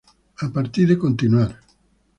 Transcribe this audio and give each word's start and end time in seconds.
A 0.45 0.49
partir 0.51 0.87
de 0.87 0.97
"Continuar... 0.97 1.59